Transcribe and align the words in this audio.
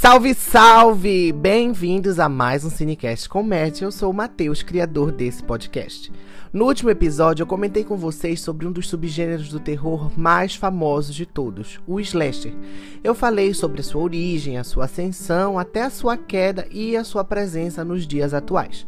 Salve, 0.00 0.32
salve! 0.32 1.30
Bem-vindos 1.30 2.18
a 2.18 2.26
mais 2.26 2.64
um 2.64 2.70
Cinecast 2.70 3.28
Comédia. 3.28 3.84
Eu 3.84 3.92
sou 3.92 4.10
o 4.10 4.14
Matheus, 4.14 4.62
criador 4.62 5.12
desse 5.12 5.42
podcast. 5.42 6.10
No 6.50 6.64
último 6.64 6.88
episódio, 6.88 7.42
eu 7.42 7.46
comentei 7.46 7.84
com 7.84 7.98
vocês 7.98 8.40
sobre 8.40 8.66
um 8.66 8.72
dos 8.72 8.88
subgêneros 8.88 9.50
do 9.50 9.60
terror 9.60 10.10
mais 10.18 10.54
famosos 10.54 11.14
de 11.14 11.26
todos, 11.26 11.78
o 11.86 12.00
slasher. 12.00 12.54
Eu 13.04 13.14
falei 13.14 13.52
sobre 13.52 13.82
a 13.82 13.84
sua 13.84 14.00
origem, 14.00 14.56
a 14.56 14.64
sua 14.64 14.86
ascensão, 14.86 15.58
até 15.58 15.82
a 15.82 15.90
sua 15.90 16.16
queda 16.16 16.66
e 16.70 16.96
a 16.96 17.04
sua 17.04 17.22
presença 17.22 17.84
nos 17.84 18.06
dias 18.06 18.32
atuais. 18.32 18.86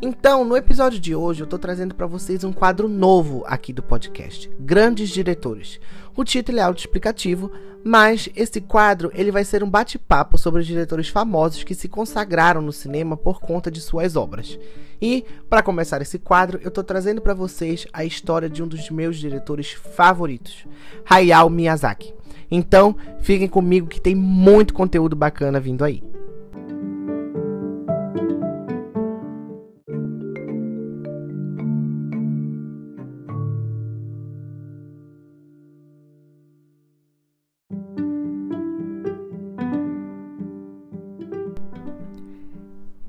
Então, 0.00 0.44
no 0.44 0.56
episódio 0.56 1.00
de 1.00 1.14
hoje, 1.14 1.42
eu 1.42 1.46
tô 1.46 1.58
trazendo 1.58 1.94
para 1.94 2.06
vocês 2.06 2.44
um 2.44 2.52
quadro 2.52 2.88
novo 2.88 3.42
aqui 3.46 3.72
do 3.72 3.82
podcast, 3.82 4.50
Grandes 4.60 5.08
Diretores. 5.08 5.80
O 6.16 6.22
título 6.22 6.58
é 6.58 6.62
autoexplicativo, 6.62 7.50
mas 7.82 8.28
esse 8.36 8.60
quadro 8.60 9.10
ele 9.14 9.32
vai 9.32 9.44
ser 9.44 9.64
um 9.64 9.68
bate-papo 9.68 10.38
sobre 10.38 10.60
os 10.60 10.66
diretores 10.66 11.08
famosos 11.08 11.64
que 11.64 11.74
se 11.74 11.88
consagraram 11.88 12.62
no 12.62 12.72
cinema 12.72 13.16
por 13.16 13.40
conta 13.40 13.70
de 13.70 13.80
suas 13.80 14.14
obras. 14.14 14.58
E, 15.02 15.24
para 15.50 15.62
começar 15.62 16.00
esse 16.00 16.18
quadro, 16.18 16.60
eu 16.62 16.70
tô 16.70 16.84
trazendo 16.84 17.20
para 17.20 17.34
vocês 17.34 17.86
a 17.92 18.04
história 18.04 18.48
de 18.48 18.62
um 18.62 18.68
dos 18.68 18.88
meus 18.90 19.18
diretores 19.18 19.72
favoritos, 19.72 20.64
Hayao 21.04 21.50
Miyazaki. 21.50 22.14
Então, 22.50 22.96
fiquem 23.20 23.48
comigo 23.48 23.88
que 23.88 24.00
tem 24.00 24.14
muito 24.14 24.72
conteúdo 24.72 25.16
bacana 25.16 25.58
vindo 25.58 25.84
aí. 25.84 26.13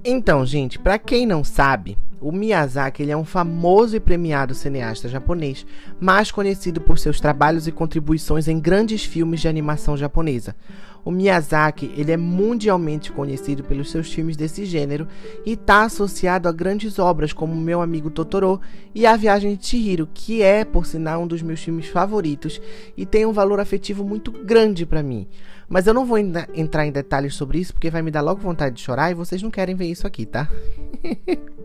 Então, 0.08 0.45
gente, 0.45 0.78
para 0.78 1.00
quem 1.00 1.25
não 1.25 1.44
sabe, 1.44 1.98
o 2.22 2.31
Miyazaki 2.31 3.02
ele 3.02 3.11
é 3.11 3.17
um 3.17 3.25
famoso 3.25 3.95
e 3.95 4.00
premiado 4.00 4.53
cineasta 4.53 5.09
japonês, 5.09 5.66
mais 6.00 6.30
conhecido 6.30 6.80
por 6.80 7.00
seus 7.00 7.20
trabalhos 7.20 7.66
e 7.66 7.72
contribuições 7.72 8.47
em 8.47 8.59
grandes 8.59 9.03
filmes 9.03 9.42
de 9.42 9.47
animação 9.47 9.97
japonesa. 9.97 10.56
O 11.03 11.09
Miyazaki 11.09 11.92
ele 11.97 12.12
é 12.12 12.17
mundialmente 12.17 13.12
conhecido 13.12 13.64
pelos 13.64 13.89
seus 13.89 14.14
filmes 14.14 14.38
desse 14.38 14.64
gênero 14.64 15.08
e 15.44 15.53
está 15.53 15.86
associado 15.86 16.47
a 16.47 16.52
grandes 16.52 17.00
obras 17.00 17.34
como 17.34 17.56
Meu 17.56 17.81
Amigo 17.81 18.12
Totoro 18.12 18.62
e 18.94 19.08
A 19.08 19.16
Viagem 19.16 19.56
de 19.56 19.66
Chihiro, 19.66 20.08
que 20.14 20.44
é, 20.44 20.64
por 20.64 20.86
sinal, 20.86 21.23
um 21.23 21.28
dos 21.28 21.42
meus 21.42 21.62
filmes 21.62 21.88
favoritos 21.88 22.62
e 22.95 23.08
tem 23.08 23.25
um 23.25 23.34
valor 23.34 23.59
afetivo 23.59 24.03
muito 24.03 24.31
grande 24.31 24.86
para 24.86 25.02
mim. 25.02 25.28
Mas 25.68 25.88
eu 25.88 25.94
não 25.94 26.06
vou 26.06 26.18
entrar 26.18 26.86
em 26.86 26.92
detalhes 26.92 27.36
sobre 27.36 27.60
isso 27.60 27.74
porque 27.74 27.90
vai 27.90 28.02
me 28.02 28.12
dar 28.12 28.22
logo 28.22 28.42
vontade 28.42 28.76
de 28.76 28.82
chorar 28.82 29.12
e 29.12 29.16
vocês 29.16 29.42
não 29.42 29.52
querem 29.52 29.76
ver 29.76 29.86
isso 29.86 30.06
aqui, 30.06 30.26
tá? 30.26 30.50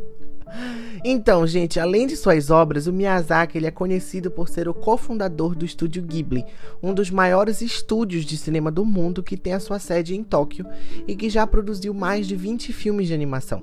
Então, 1.03 1.47
gente, 1.47 1.81
além 1.81 2.07
de 2.07 2.17
suas 2.17 2.51
obras, 2.51 2.87
o 2.87 2.93
Miyazaki 2.93 3.57
ele 3.57 3.67
é 3.67 3.71
conhecido 3.71 4.31
por 4.31 4.49
ser 4.49 4.69
o 4.69 4.75
cofundador 4.75 5.55
do 5.55 5.65
estúdio 5.65 6.03
Ghibli, 6.03 6.45
um 6.83 6.93
dos 6.93 7.11
maiores 7.11 7.63
estúdios 7.63 8.25
de 8.25 8.37
cinema 8.37 8.71
do 8.71 8.85
mundo 8.85 9.23
que 9.23 9.37
tem 9.37 9.55
a 9.55 9.61
sua 9.61 9.79
sede 9.79 10.15
em 10.15 10.23
Tóquio 10.23 10.67
e 11.07 11.17
que 11.17 11.31
já 11.31 11.47
produziu 11.47 11.95
mais 11.95 12.27
de 12.27 12.37
20 12.37 12.73
filmes 12.73 13.07
de 13.07 13.15
animação. 13.15 13.63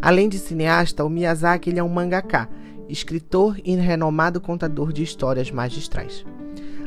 Além 0.00 0.28
de 0.28 0.38
cineasta, 0.38 1.04
o 1.04 1.10
Miyazaki 1.10 1.70
ele 1.70 1.80
é 1.80 1.82
um 1.82 1.88
mangaka, 1.88 2.48
escritor 2.88 3.56
e 3.64 3.74
renomado 3.74 4.40
contador 4.40 4.92
de 4.92 5.02
histórias 5.02 5.50
magistrais. 5.50 6.24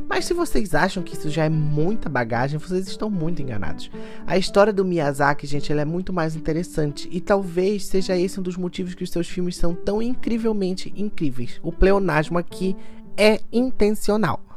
Mas 0.08 0.26
se 0.26 0.34
vocês 0.34 0.76
acham 0.76 1.02
que 1.02 1.16
isso 1.16 1.30
já 1.30 1.46
é 1.46 1.50
muita 1.50 2.10
bagagem, 2.10 2.60
vocês 2.60 2.88
estão 2.88 3.10
muito 3.10 3.42
enganados. 3.42 3.90
A 4.28 4.38
história 4.38 4.72
do 4.72 4.86
Miyazaki, 4.86 5.48
gente, 5.48 5.72
ela 5.72 5.82
é 5.82 5.86
muito 5.86 6.14
mais 6.14 6.36
interessante 6.36 7.10
e 7.12 7.20
talvez 7.20 7.86
seja 7.86 8.18
esse 8.18 8.40
um 8.40 8.44
dos 8.44 8.58
motivos 8.58 8.94
que 8.94 9.04
os 9.04 9.10
seus 9.10 9.28
filmes 9.28 9.56
são 9.56 9.74
tão 9.74 10.02
incrivelmente 10.02 10.94
incríveis. 10.96 11.60
O 11.64 11.72
pleonasmo 11.72 12.38
aqui 12.38 12.76
é 13.18 13.40
intencional. 13.52 14.53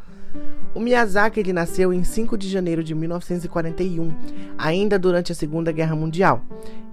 O 0.74 0.80
Miyazaki 0.80 1.40
ele 1.40 1.52
nasceu 1.52 1.92
em 1.92 2.04
5 2.04 2.36
de 2.36 2.48
janeiro 2.48 2.84
de 2.84 2.94
1941, 2.94 4.12
ainda 4.58 4.98
durante 4.98 5.32
a 5.32 5.34
Segunda 5.34 5.72
Guerra 5.72 5.96
Mundial, 5.96 6.42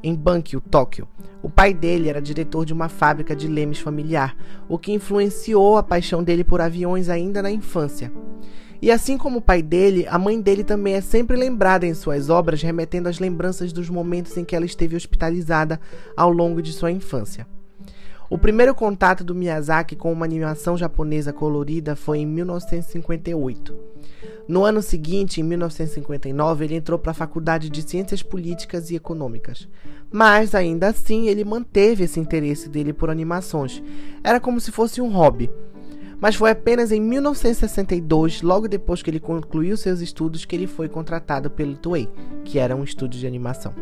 em 0.01 0.15
Bankyo, 0.15 0.61
Tóquio. 0.61 1.07
O 1.41 1.49
pai 1.49 1.73
dele 1.73 2.07
era 2.07 2.21
diretor 2.21 2.65
de 2.65 2.71
uma 2.71 2.87
fábrica 2.87 3.35
de 3.35 3.47
lemes 3.47 3.79
familiar, 3.79 4.37
o 4.69 4.79
que 4.79 4.93
influenciou 4.93 5.75
a 5.75 5.83
paixão 5.83 6.23
dele 6.23 6.45
por 6.45 6.61
aviões 6.61 7.09
ainda 7.09 7.41
na 7.41 7.51
infância. 7.51 8.09
E 8.81 8.91
assim 8.91 9.17
como 9.17 9.39
o 9.39 9.41
pai 9.41 9.61
dele, 9.61 10.05
a 10.09 10.17
mãe 10.17 10.39
dele 10.39 10.63
também 10.63 10.95
é 10.95 11.01
sempre 11.01 11.37
lembrada 11.37 11.85
em 11.85 11.93
suas 11.93 12.29
obras, 12.29 12.61
remetendo 12.61 13.07
às 13.07 13.19
lembranças 13.19 13.71
dos 13.71 13.89
momentos 13.89 14.35
em 14.37 14.43
que 14.43 14.55
ela 14.55 14.65
esteve 14.65 14.95
hospitalizada 14.95 15.79
ao 16.15 16.31
longo 16.31 16.61
de 16.61 16.73
sua 16.73 16.91
infância. 16.91 17.47
O 18.33 18.37
primeiro 18.39 18.73
contato 18.73 19.23
do 19.23 19.35
Miyazaki 19.35 19.95
com 19.95 20.11
uma 20.11 20.25
animação 20.25 20.75
japonesa 20.75 21.31
colorida 21.31 21.95
foi 21.95 22.17
em 22.17 22.25
1958. 22.25 23.75
No 24.47 24.65
ano 24.65 24.81
seguinte, 24.81 25.39
em 25.39 25.43
1959, 25.43 26.65
ele 26.65 26.73
entrou 26.73 26.97
para 26.97 27.11
a 27.11 27.13
Faculdade 27.13 27.69
de 27.69 27.83
Ciências 27.83 28.23
Políticas 28.23 28.89
e 28.89 28.95
Econômicas. 28.95 29.67
Mas 30.11 30.55
ainda 30.55 30.87
assim, 30.87 31.27
ele 31.27 31.45
manteve 31.45 32.05
esse 32.05 32.19
interesse 32.19 32.67
dele 32.67 32.91
por 32.91 33.11
animações. 33.11 33.83
Era 34.23 34.39
como 34.39 34.59
se 34.59 34.71
fosse 34.71 34.99
um 34.99 35.11
hobby. 35.11 35.47
Mas 36.19 36.33
foi 36.33 36.49
apenas 36.49 36.91
em 36.91 36.99
1962, 36.99 38.41
logo 38.41 38.67
depois 38.67 39.03
que 39.03 39.11
ele 39.11 39.19
concluiu 39.19 39.77
seus 39.77 40.01
estudos, 40.01 40.43
que 40.43 40.55
ele 40.55 40.65
foi 40.65 40.89
contratado 40.89 41.51
pelo 41.51 41.77
Toei, 41.77 42.09
que 42.43 42.57
era 42.57 42.75
um 42.75 42.83
estúdio 42.83 43.19
de 43.19 43.27
animação. 43.27 43.75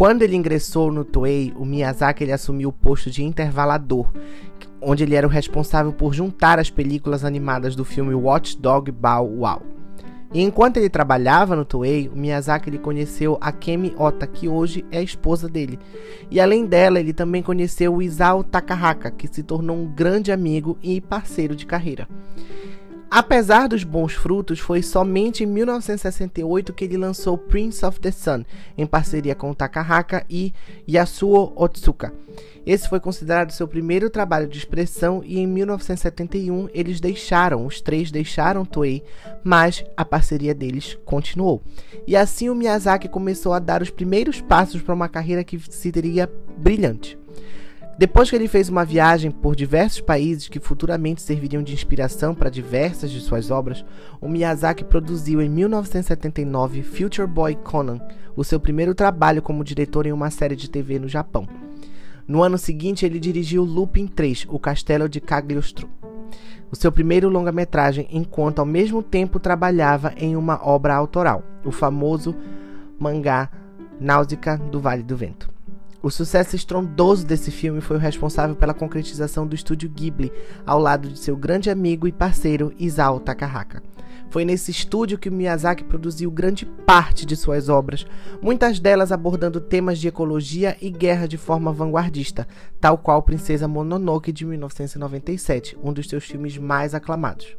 Quando 0.00 0.22
ele 0.22 0.34
ingressou 0.34 0.90
no 0.90 1.04
Toei, 1.04 1.52
o 1.58 1.66
Miyazaki 1.66 2.24
ele 2.24 2.32
assumiu 2.32 2.70
o 2.70 2.72
posto 2.72 3.10
de 3.10 3.22
intervalador, 3.22 4.10
onde 4.80 5.04
ele 5.04 5.14
era 5.14 5.26
o 5.26 5.30
responsável 5.30 5.92
por 5.92 6.14
juntar 6.14 6.58
as 6.58 6.70
películas 6.70 7.22
animadas 7.22 7.76
do 7.76 7.84
filme 7.84 8.14
Watch 8.14 8.56
Dog 8.56 8.90
Bow 8.90 9.28
Wow. 9.28 9.60
E 10.32 10.40
enquanto 10.40 10.78
ele 10.78 10.88
trabalhava 10.88 11.54
no 11.54 11.66
Toei, 11.66 12.08
o 12.08 12.16
Miyazaki 12.16 12.70
ele 12.70 12.78
conheceu 12.78 13.36
a 13.42 13.52
Kemi 13.52 13.94
Ota, 13.98 14.26
que 14.26 14.48
hoje 14.48 14.86
é 14.90 15.00
a 15.00 15.02
esposa 15.02 15.50
dele. 15.50 15.78
E 16.30 16.40
além 16.40 16.64
dela, 16.64 16.98
ele 16.98 17.12
também 17.12 17.42
conheceu 17.42 17.94
o 17.94 18.00
Isao 18.00 18.42
Takahaka, 18.42 19.10
que 19.10 19.28
se 19.28 19.42
tornou 19.42 19.76
um 19.76 19.86
grande 19.86 20.32
amigo 20.32 20.78
e 20.82 20.98
parceiro 20.98 21.54
de 21.54 21.66
carreira. 21.66 22.08
Apesar 23.10 23.66
dos 23.66 23.82
bons 23.82 24.12
frutos, 24.14 24.60
foi 24.60 24.82
somente 24.82 25.42
em 25.42 25.46
1968 25.46 26.72
que 26.72 26.84
ele 26.84 26.96
lançou 26.96 27.36
Prince 27.36 27.84
of 27.84 27.98
the 27.98 28.12
Sun, 28.12 28.44
em 28.78 28.86
parceria 28.86 29.34
com 29.34 29.52
Takahaka 29.52 30.24
e 30.30 30.54
Yasuo 30.88 31.52
Otsuka. 31.56 32.14
Esse 32.64 32.88
foi 32.88 33.00
considerado 33.00 33.50
seu 33.50 33.66
primeiro 33.66 34.08
trabalho 34.10 34.46
de 34.46 34.58
expressão 34.58 35.22
e 35.24 35.40
em 35.40 35.46
1971 35.46 36.68
eles 36.72 37.00
deixaram, 37.00 37.66
os 37.66 37.80
três 37.80 38.12
deixaram 38.12 38.64
Toei, 38.64 39.02
mas 39.42 39.84
a 39.96 40.04
parceria 40.04 40.54
deles 40.54 40.96
continuou. 41.04 41.60
E 42.06 42.14
assim 42.14 42.48
o 42.48 42.54
Miyazaki 42.54 43.08
começou 43.08 43.52
a 43.52 43.58
dar 43.58 43.82
os 43.82 43.90
primeiros 43.90 44.40
passos 44.40 44.82
para 44.82 44.94
uma 44.94 45.08
carreira 45.08 45.42
que 45.42 45.58
seria 45.58 46.30
brilhante. 46.56 47.18
Depois 48.00 48.30
que 48.30 48.34
ele 48.34 48.48
fez 48.48 48.70
uma 48.70 48.82
viagem 48.82 49.30
por 49.30 49.54
diversos 49.54 50.00
países 50.00 50.48
que 50.48 50.58
futuramente 50.58 51.20
serviriam 51.20 51.62
de 51.62 51.74
inspiração 51.74 52.34
para 52.34 52.48
diversas 52.48 53.10
de 53.10 53.20
suas 53.20 53.50
obras, 53.50 53.84
o 54.22 54.26
Miyazaki 54.26 54.82
produziu 54.82 55.42
em 55.42 55.50
1979 55.50 56.82
Future 56.82 57.28
Boy 57.28 57.54
Conan, 57.56 58.00
o 58.34 58.42
seu 58.42 58.58
primeiro 58.58 58.94
trabalho 58.94 59.42
como 59.42 59.62
diretor 59.62 60.06
em 60.06 60.12
uma 60.12 60.30
série 60.30 60.56
de 60.56 60.70
TV 60.70 60.98
no 60.98 61.10
Japão. 61.10 61.46
No 62.26 62.42
ano 62.42 62.56
seguinte, 62.56 63.04
ele 63.04 63.20
dirigiu 63.20 63.64
Lupin 63.64 64.06
3, 64.06 64.46
O 64.48 64.58
Castelo 64.58 65.06
de 65.06 65.20
Cagliostro, 65.20 65.86
o 66.72 66.76
seu 66.76 66.90
primeiro 66.90 67.28
longa-metragem, 67.28 68.08
enquanto 68.10 68.60
ao 68.60 68.64
mesmo 68.64 69.02
tempo 69.02 69.38
trabalhava 69.38 70.14
em 70.16 70.36
uma 70.36 70.66
obra 70.66 70.94
autoral, 70.94 71.42
o 71.66 71.70
famoso 71.70 72.34
mangá 72.98 73.50
Náusea 74.00 74.56
do 74.70 74.80
Vale 74.80 75.02
do 75.02 75.18
Vento. 75.18 75.49
O 76.02 76.10
sucesso 76.10 76.56
estrondoso 76.56 77.26
desse 77.26 77.50
filme 77.50 77.82
foi 77.82 77.96
o 77.96 78.00
responsável 78.00 78.56
pela 78.56 78.72
concretização 78.72 79.46
do 79.46 79.54
estúdio 79.54 79.90
Ghibli, 79.90 80.32
ao 80.64 80.78
lado 80.78 81.10
de 81.10 81.18
seu 81.18 81.36
grande 81.36 81.68
amigo 81.68 82.08
e 82.08 82.12
parceiro 82.12 82.72
Isao 82.78 83.20
Takahaka. 83.20 83.82
Foi 84.30 84.42
nesse 84.42 84.70
estúdio 84.70 85.18
que 85.18 85.28
Miyazaki 85.28 85.84
produziu 85.84 86.30
grande 86.30 86.64
parte 86.64 87.26
de 87.26 87.36
suas 87.36 87.68
obras, 87.68 88.06
muitas 88.40 88.80
delas 88.80 89.12
abordando 89.12 89.60
temas 89.60 89.98
de 89.98 90.08
ecologia 90.08 90.74
e 90.80 90.88
guerra 90.88 91.28
de 91.28 91.36
forma 91.36 91.70
vanguardista, 91.70 92.48
tal 92.80 92.96
qual 92.96 93.22
Princesa 93.22 93.68
Mononoke 93.68 94.32
de 94.32 94.46
1997, 94.46 95.76
um 95.82 95.92
dos 95.92 96.08
seus 96.08 96.24
filmes 96.24 96.56
mais 96.56 96.94
aclamados. 96.94 97.56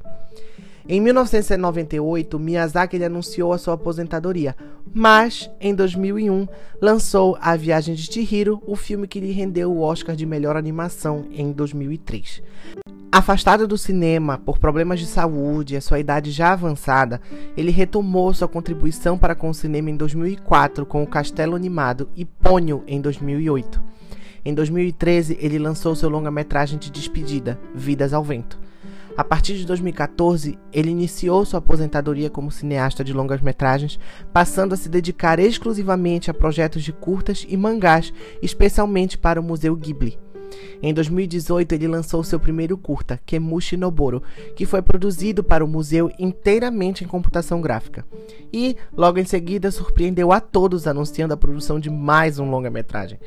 Em 0.87 0.99
1998, 0.99 2.39
Miyazaki 2.39 2.95
ele 2.95 3.05
anunciou 3.05 3.53
a 3.53 3.57
sua 3.57 3.75
aposentadoria, 3.75 4.55
mas 4.93 5.49
em 5.59 5.73
2001 5.73 6.47
lançou 6.81 7.37
A 7.39 7.55
Viagem 7.55 7.95
de 7.95 8.11
Chihiro, 8.11 8.61
o 8.65 8.75
filme 8.75 9.07
que 9.07 9.19
lhe 9.19 9.31
rendeu 9.31 9.71
o 9.71 9.81
Oscar 9.81 10.15
de 10.15 10.25
melhor 10.25 10.55
animação 10.55 11.25
em 11.31 11.51
2003. 11.51 12.41
Afastado 13.13 13.67
do 13.67 13.77
cinema 13.77 14.37
por 14.37 14.57
problemas 14.57 14.99
de 14.99 15.05
saúde 15.05 15.73
e 15.73 15.77
a 15.77 15.81
sua 15.81 15.99
idade 15.99 16.31
já 16.31 16.53
avançada, 16.53 17.21
ele 17.57 17.69
retomou 17.69 18.33
sua 18.33 18.47
contribuição 18.47 19.17
para 19.17 19.35
com 19.35 19.49
o 19.49 19.53
cinema 19.53 19.89
em 19.89 19.97
2004 19.97 20.85
com 20.85 21.03
O 21.03 21.07
Castelo 21.07 21.55
Animado 21.55 22.09
e 22.15 22.23
Pônio 22.23 22.83
em 22.87 23.01
2008. 23.01 23.83
Em 24.43 24.53
2013, 24.53 25.37
ele 25.39 25.59
lançou 25.59 25.93
seu 25.93 26.09
longa-metragem 26.09 26.79
de 26.79 26.89
despedida, 26.89 27.59
Vidas 27.75 28.13
ao 28.13 28.23
Vento. 28.23 28.57
A 29.21 29.23
partir 29.23 29.55
de 29.55 29.67
2014, 29.67 30.57
ele 30.73 30.89
iniciou 30.89 31.45
sua 31.45 31.59
aposentadoria 31.59 32.27
como 32.27 32.49
cineasta 32.49 33.03
de 33.03 33.13
longas-metragens, 33.13 33.99
passando 34.33 34.73
a 34.73 34.75
se 34.75 34.89
dedicar 34.89 35.37
exclusivamente 35.37 36.31
a 36.31 36.33
projetos 36.33 36.83
de 36.83 36.91
curtas 36.91 37.45
e 37.47 37.55
mangás, 37.55 38.11
especialmente 38.41 39.19
para 39.19 39.39
o 39.39 39.43
Museu 39.43 39.75
Ghibli. 39.75 40.17
Em 40.81 40.91
2018, 40.91 41.71
ele 41.71 41.87
lançou 41.87 42.23
seu 42.23 42.39
primeiro 42.39 42.75
curta, 42.79 43.21
Kemushi 43.23 43.77
Noboro, 43.77 44.23
que 44.55 44.65
foi 44.65 44.81
produzido 44.81 45.43
para 45.43 45.63
o 45.63 45.67
museu 45.67 46.11
inteiramente 46.17 47.03
em 47.03 47.07
computação 47.07 47.61
gráfica. 47.61 48.03
E, 48.51 48.75
logo 48.91 49.19
em 49.19 49.25
seguida, 49.25 49.69
surpreendeu 49.69 50.31
a 50.31 50.39
todos 50.39 50.87
anunciando 50.87 51.35
a 51.35 51.37
produção 51.37 51.79
de 51.79 51.91
mais 51.91 52.39
um 52.39 52.49
longa-metragem. 52.49 53.19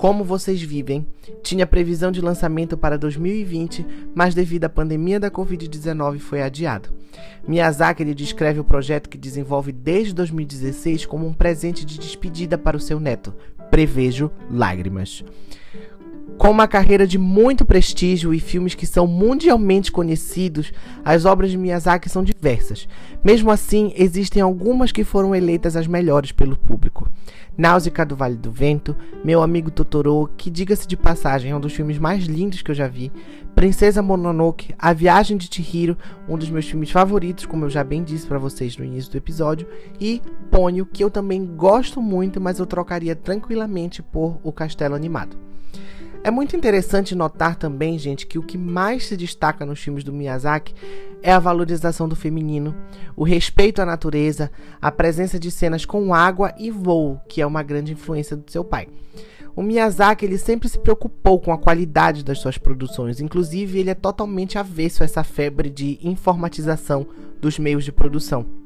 Como 0.00 0.24
Vocês 0.24 0.62
Vivem 0.62 1.06
tinha 1.42 1.66
previsão 1.66 2.10
de 2.10 2.22
lançamento 2.22 2.74
para 2.74 2.96
2020, 2.96 3.84
mas 4.14 4.34
devido 4.34 4.64
à 4.64 4.68
pandemia 4.70 5.20
da 5.20 5.30
Covid-19 5.30 6.18
foi 6.20 6.40
adiado. 6.40 6.88
Miyazaki 7.46 8.02
descreve 8.14 8.58
o 8.58 8.64
projeto 8.64 9.10
que 9.10 9.18
desenvolve 9.18 9.72
desde 9.72 10.14
2016 10.14 11.04
como 11.04 11.26
um 11.26 11.34
presente 11.34 11.84
de 11.84 11.98
despedida 11.98 12.56
para 12.56 12.78
o 12.78 12.80
seu 12.80 12.98
neto. 12.98 13.34
Prevejo 13.70 14.30
lágrimas. 14.50 15.22
Com 16.38 16.50
uma 16.50 16.66
carreira 16.66 17.06
de 17.06 17.18
muito 17.18 17.66
prestígio 17.66 18.32
e 18.32 18.40
filmes 18.40 18.74
que 18.74 18.86
são 18.86 19.06
mundialmente 19.06 19.92
conhecidos, 19.92 20.72
as 21.04 21.24
obras 21.26 21.50
de 21.50 21.58
Miyazaki 21.58 22.08
são 22.08 22.24
diversas. 22.24 22.88
Mesmo 23.22 23.50
assim, 23.50 23.92
existem 23.94 24.40
algumas 24.40 24.90
que 24.90 25.04
foram 25.04 25.34
eleitas 25.34 25.76
as 25.76 25.86
melhores 25.86 26.32
pelo 26.32 26.56
público. 26.56 27.10
Náusea 27.58 27.92
do 28.06 28.16
Vale 28.16 28.36
do 28.36 28.50
Vento, 28.50 28.96
Meu 29.22 29.42
Amigo 29.42 29.70
Totoro, 29.70 30.30
que 30.34 30.50
diga-se 30.50 30.88
de 30.88 30.96
passagem 30.96 31.50
é 31.50 31.56
um 31.56 31.60
dos 31.60 31.74
filmes 31.74 31.98
mais 31.98 32.24
lindos 32.24 32.62
que 32.62 32.70
eu 32.70 32.74
já 32.74 32.88
vi, 32.88 33.12
Princesa 33.54 34.00
Mononoke, 34.00 34.74
A 34.78 34.94
Viagem 34.94 35.36
de 35.36 35.46
Chihiro, 35.52 35.98
um 36.26 36.38
dos 36.38 36.48
meus 36.48 36.66
filmes 36.66 36.90
favoritos, 36.90 37.44
como 37.44 37.66
eu 37.66 37.70
já 37.70 37.84
bem 37.84 38.02
disse 38.02 38.26
para 38.26 38.38
vocês 38.38 38.78
no 38.78 38.84
início 38.84 39.10
do 39.10 39.18
episódio, 39.18 39.66
e 40.00 40.22
Pônio, 40.50 40.86
que 40.86 41.04
eu 41.04 41.10
também 41.10 41.44
gosto 41.44 42.00
muito, 42.00 42.40
mas 42.40 42.58
eu 42.58 42.64
trocaria 42.64 43.14
tranquilamente 43.14 44.02
por 44.02 44.40
O 44.42 44.50
Castelo 44.52 44.94
Animado. 44.94 45.49
É 46.22 46.30
muito 46.30 46.54
interessante 46.54 47.14
notar 47.14 47.56
também, 47.56 47.98
gente, 47.98 48.26
que 48.26 48.38
o 48.38 48.42
que 48.42 48.58
mais 48.58 49.06
se 49.06 49.16
destaca 49.16 49.64
nos 49.64 49.80
filmes 49.80 50.04
do 50.04 50.12
Miyazaki 50.12 50.74
é 51.22 51.32
a 51.32 51.38
valorização 51.38 52.06
do 52.06 52.14
feminino, 52.14 52.74
o 53.16 53.24
respeito 53.24 53.80
à 53.80 53.86
natureza, 53.86 54.50
a 54.82 54.92
presença 54.92 55.38
de 55.38 55.50
cenas 55.50 55.86
com 55.86 56.12
água 56.12 56.52
e 56.58 56.70
voo, 56.70 57.18
que 57.26 57.40
é 57.40 57.46
uma 57.46 57.62
grande 57.62 57.92
influência 57.94 58.36
do 58.36 58.50
seu 58.50 58.62
pai. 58.62 58.88
O 59.56 59.62
Miyazaki 59.62 60.26
ele 60.26 60.36
sempre 60.36 60.68
se 60.68 60.78
preocupou 60.78 61.40
com 61.40 61.52
a 61.52 61.58
qualidade 61.58 62.22
das 62.22 62.38
suas 62.38 62.58
produções, 62.58 63.20
inclusive 63.20 63.78
ele 63.78 63.90
é 63.90 63.94
totalmente 63.94 64.58
avesso 64.58 65.02
a 65.02 65.06
essa 65.06 65.24
febre 65.24 65.70
de 65.70 65.98
informatização 66.02 67.06
dos 67.40 67.58
meios 67.58 67.82
de 67.82 67.92
produção. 67.92 68.59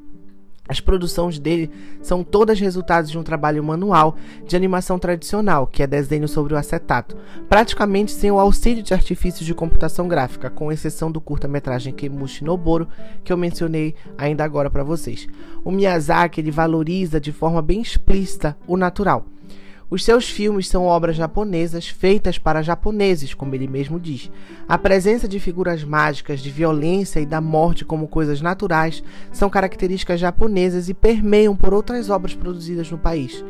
As 0.67 0.79
produções 0.79 1.37
dele 1.37 1.69
são 2.01 2.23
todas 2.23 2.59
resultados 2.59 3.11
de 3.11 3.19
um 3.19 3.23
trabalho 3.23 3.63
manual 3.63 4.15
de 4.47 4.55
animação 4.55 4.97
tradicional, 4.97 5.67
que 5.67 5.83
é 5.83 5.87
desenho 5.87 6.27
sobre 6.27 6.55
o 6.55 6.57
acetato, 6.57 7.15
praticamente 7.47 8.11
sem 8.11 8.31
o 8.31 8.39
auxílio 8.39 8.81
de 8.81 8.93
artifícios 8.93 9.45
de 9.45 9.53
computação 9.53 10.07
gráfica, 10.07 10.49
com 10.49 10.71
exceção 10.71 11.11
do 11.11 11.21
curta-metragem 11.21 11.93
Kemushi 11.93 12.43
Noboro, 12.43 12.87
que 13.23 13.31
eu 13.31 13.37
mencionei 13.37 13.93
ainda 14.17 14.43
agora 14.43 14.69
para 14.69 14.83
vocês. 14.83 15.27
O 15.63 15.71
Miyazaki 15.71 16.41
ele 16.41 16.51
valoriza 16.51 17.19
de 17.19 17.31
forma 17.31 17.61
bem 17.61 17.81
explícita 17.81 18.57
o 18.67 18.75
natural. 18.75 19.25
Os 19.87 20.03
seus 20.03 20.27
filmes 20.27 20.67
são 20.67 20.85
obras 20.85 21.15
japonesas 21.15 21.87
feitas 21.87 22.39
para 22.39 22.63
japoneses, 22.63 23.35
como 23.35 23.53
ele 23.53 23.67
mesmo 23.67 23.99
diz. 23.99 24.31
A 24.67 24.79
presença 24.79 25.27
de 25.27 25.39
figuras 25.39 25.83
mágicas, 25.83 26.39
de 26.39 26.49
violência 26.49 27.19
e 27.19 27.25
da 27.25 27.39
morte 27.39 27.85
como 27.85 28.07
coisas 28.07 28.41
naturais 28.41 29.03
são 29.31 29.47
características 29.47 30.19
japonesas 30.19 30.89
e 30.89 30.93
permeiam 30.93 31.55
por 31.55 31.71
outras 31.71 32.09
obras 32.09 32.33
produzidas 32.33 32.89
no 32.89 32.97
país. 32.97 33.45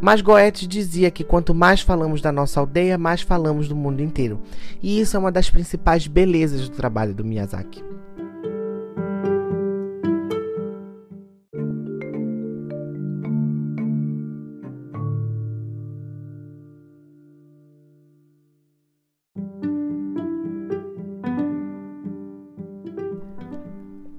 Mas 0.00 0.22
Goethe 0.22 0.66
dizia 0.66 1.10
que 1.10 1.22
quanto 1.22 1.54
mais 1.54 1.82
falamos 1.82 2.22
da 2.22 2.32
nossa 2.32 2.60
aldeia, 2.60 2.96
mais 2.96 3.20
falamos 3.20 3.68
do 3.68 3.76
mundo 3.76 4.02
inteiro. 4.02 4.40
E 4.82 5.00
isso 5.00 5.16
é 5.16 5.20
uma 5.20 5.30
das 5.32 5.50
principais 5.50 6.06
belezas 6.06 6.68
do 6.68 6.74
trabalho 6.74 7.14
do 7.14 7.24
Miyazaki. 7.24 7.84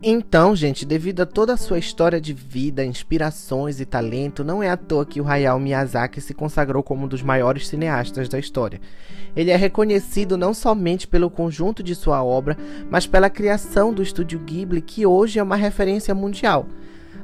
Então, 0.08 0.56
gente, 0.56 0.86
devido 0.86 1.22
a 1.22 1.26
toda 1.26 1.54
a 1.54 1.58
sua 1.58 1.80
história 1.80 2.22
de 2.22 2.32
vida, 2.32 2.86
inspirações 2.86 3.80
e 3.80 3.86
talento, 3.88 4.44
não 4.44 4.62
é 4.62 4.70
à 4.70 4.78
toa 4.78 5.04
que 5.04 5.20
o 5.20 5.28
Hayao 5.28 5.60
Miyazaki 5.60 6.22
se 6.22 6.32
consagrou 6.32 6.84
como 6.84 7.06
um 7.06 7.08
dos 7.08 7.24
maiores 7.24 7.68
cineastas 7.68 8.30
da 8.30 8.38
história. 8.38 8.80
Ele 9.36 9.50
é 9.50 9.56
reconhecido 9.56 10.38
não 10.38 10.54
somente 10.54 11.08
pelo 11.08 11.28
conjunto 11.28 11.82
de 11.82 11.96
sua 11.96 12.24
obra, 12.24 12.56
mas 12.88 13.08
pela 13.08 13.32
criação 13.32 13.92
do 13.92 14.04
estúdio 14.04 14.38
Ghibli, 14.38 14.80
que 14.80 15.08
hoje 15.08 15.40
é 15.40 15.44
uma 15.44 15.56
referência 15.56 16.14
mundial. 16.14 16.68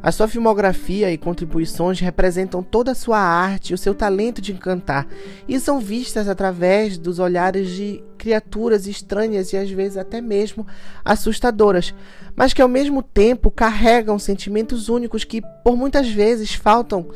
A 0.04 0.12
sua 0.12 0.28
filmografia 0.28 1.12
e 1.12 1.18
contribuições 1.18 2.00
representam 2.00 2.64
toda 2.64 2.92
a 2.92 2.96
sua 2.96 3.20
arte 3.20 3.70
e 3.70 3.74
o 3.76 3.78
seu 3.78 3.94
talento 3.94 4.42
de 4.42 4.52
encantar, 4.52 5.08
e 5.48 5.60
são 5.60 5.80
vistas 5.80 6.28
através 6.28 6.98
dos 6.98 7.20
olhares 7.20 7.70
de 7.70 8.04
criaturas 8.18 8.88
estranhas 8.88 9.54
e 9.54 9.58
às 9.58 9.70
vezes 9.70 9.98
até 9.98 10.20
mesmo 10.20 10.66
assustadoras, 11.06 11.94
mas 12.36 12.52
que 12.52 12.64
ao 12.64 12.68
mesmo 12.68 13.04
tempo 13.04 13.52
carregam 13.52 14.18
sentimentos 14.18 14.90
únicos 14.90 15.24
que 15.24 15.42
por 15.64 15.78
muitas 15.78 16.10
vezes 16.10 16.54
faltam 16.54 17.08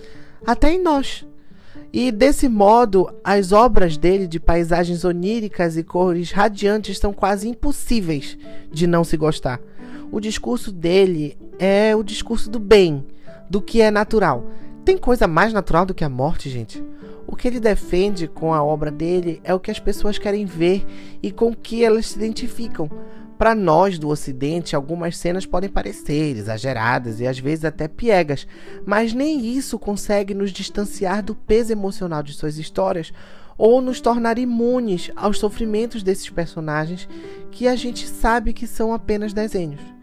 até 0.45 0.71
em 0.71 0.81
nós. 0.81 1.25
E 1.91 2.11
desse 2.11 2.47
modo, 2.47 3.09
as 3.23 3.51
obras 3.51 3.97
dele 3.97 4.27
de 4.27 4.39
paisagens 4.39 5.03
oníricas 5.03 5.75
e 5.75 5.83
cores 5.83 6.31
radiantes 6.31 6.99
são 6.99 7.13
quase 7.13 7.47
impossíveis 7.47 8.37
de 8.71 8.85
não 8.85 9.03
se 9.03 9.17
gostar. 9.17 9.59
O 10.11 10.19
discurso 10.19 10.71
dele 10.71 11.37
é 11.59 11.95
o 11.95 12.03
discurso 12.03 12.49
do 12.49 12.59
bem, 12.59 13.05
do 13.49 13.61
que 13.61 13.81
é 13.81 13.91
natural. 13.91 14.45
Tem 14.83 14.97
coisa 14.97 15.27
mais 15.27 15.51
natural 15.51 15.85
do 15.85 15.93
que 15.93 16.03
a 16.03 16.09
morte, 16.09 16.49
gente? 16.49 16.83
O 17.27 17.35
que 17.35 17.47
ele 17.47 17.59
defende 17.59 18.27
com 18.27 18.53
a 18.53 18.63
obra 18.63 18.91
dele 18.91 19.41
é 19.43 19.53
o 19.53 19.59
que 19.59 19.71
as 19.71 19.79
pessoas 19.79 20.17
querem 20.17 20.45
ver 20.45 20.85
e 21.23 21.31
com 21.31 21.49
o 21.49 21.55
que 21.55 21.83
elas 21.83 22.07
se 22.07 22.17
identificam. 22.17 22.89
Para 23.37 23.53
nós 23.53 23.99
do 23.99 24.07
Ocidente, 24.07 24.75
algumas 24.75 25.17
cenas 25.17 25.45
podem 25.45 25.69
parecer 25.69 26.37
exageradas 26.37 27.19
e 27.19 27.27
às 27.27 27.37
vezes 27.37 27.65
até 27.65 27.87
piegas, 27.87 28.47
mas 28.85 29.13
nem 29.13 29.45
isso 29.45 29.77
consegue 29.77 30.33
nos 30.33 30.51
distanciar 30.51 31.21
do 31.21 31.35
peso 31.35 31.71
emocional 31.71 32.23
de 32.23 32.33
suas 32.33 32.57
histórias 32.57 33.11
ou 33.57 33.81
nos 33.81 33.99
tornar 33.99 34.37
imunes 34.37 35.11
aos 35.15 35.39
sofrimentos 35.39 36.03
desses 36.03 36.29
personagens 36.29 37.09
que 37.51 37.67
a 37.67 37.75
gente 37.75 38.07
sabe 38.07 38.53
que 38.53 38.67
são 38.67 38.93
apenas 38.93 39.33
desenhos. 39.33 39.94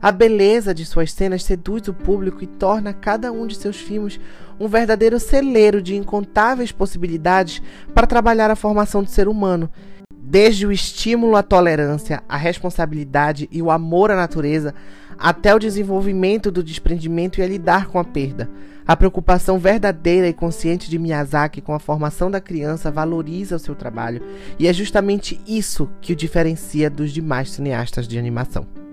A 0.00 0.12
beleza 0.12 0.72
de 0.72 0.84
suas 0.84 1.12
cenas 1.12 1.42
seduz 1.42 1.88
o 1.88 1.94
público 1.94 2.44
e 2.44 2.46
torna 2.46 2.92
cada 2.92 3.32
um 3.32 3.48
de 3.48 3.56
seus 3.56 3.76
filmes 3.76 4.20
um 4.58 4.68
verdadeiro 4.68 5.18
celeiro 5.18 5.82
de 5.82 5.96
incontáveis 5.96 6.70
possibilidades 6.70 7.60
para 7.92 8.06
trabalhar 8.06 8.50
a 8.50 8.56
formação 8.56 9.02
do 9.02 9.10
ser 9.10 9.26
humano. 9.26 9.68
Desde 10.16 10.66
o 10.66 10.72
estímulo 10.72 11.34
à 11.36 11.42
tolerância, 11.42 12.22
à 12.28 12.36
responsabilidade 12.36 13.48
e 13.50 13.60
o 13.60 13.70
amor 13.70 14.10
à 14.10 14.16
natureza, 14.16 14.74
até 15.18 15.52
o 15.54 15.58
desenvolvimento 15.58 16.50
do 16.50 16.62
desprendimento 16.62 17.40
e 17.40 17.42
a 17.42 17.46
lidar 17.46 17.86
com 17.86 17.98
a 17.98 18.04
perda. 18.04 18.48
A 18.86 18.96
preocupação 18.96 19.58
verdadeira 19.58 20.28
e 20.28 20.32
consciente 20.32 20.88
de 20.88 20.98
Miyazaki 20.98 21.60
com 21.60 21.74
a 21.74 21.78
formação 21.78 22.30
da 22.30 22.40
criança 22.40 22.90
valoriza 22.90 23.56
o 23.56 23.58
seu 23.58 23.74
trabalho, 23.74 24.22
e 24.58 24.68
é 24.68 24.72
justamente 24.72 25.40
isso 25.46 25.90
que 26.00 26.12
o 26.12 26.16
diferencia 26.16 26.88
dos 26.88 27.10
demais 27.10 27.50
cineastas 27.50 28.06
de 28.06 28.18
animação. 28.18 28.87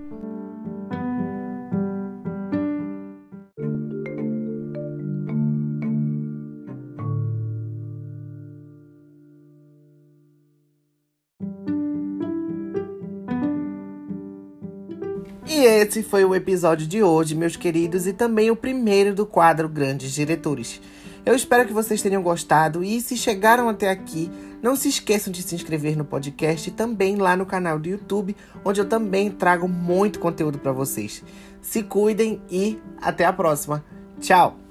Esse 15.96 16.02
foi 16.02 16.26
o 16.26 16.34
episódio 16.34 16.86
de 16.86 17.02
hoje, 17.02 17.34
meus 17.34 17.56
queridos, 17.56 18.06
e 18.06 18.12
também 18.12 18.50
o 18.50 18.56
primeiro 18.56 19.14
do 19.14 19.24
quadro 19.24 19.66
Grandes 19.66 20.12
Diretores. 20.12 20.78
Eu 21.24 21.34
espero 21.34 21.66
que 21.66 21.72
vocês 21.72 22.02
tenham 22.02 22.22
gostado 22.22 22.84
e 22.84 23.00
se 23.00 23.16
chegaram 23.16 23.66
até 23.66 23.88
aqui, 23.88 24.30
não 24.62 24.76
se 24.76 24.90
esqueçam 24.90 25.32
de 25.32 25.42
se 25.42 25.54
inscrever 25.54 25.96
no 25.96 26.04
podcast 26.04 26.68
e 26.68 26.72
também 26.72 27.16
lá 27.16 27.34
no 27.34 27.46
canal 27.46 27.78
do 27.78 27.88
YouTube, 27.88 28.36
onde 28.62 28.78
eu 28.78 28.84
também 28.84 29.30
trago 29.30 29.66
muito 29.66 30.18
conteúdo 30.18 30.58
para 30.58 30.70
vocês. 30.70 31.24
Se 31.62 31.82
cuidem 31.82 32.42
e 32.50 32.78
até 33.00 33.24
a 33.24 33.32
próxima. 33.32 33.82
Tchau! 34.20 34.65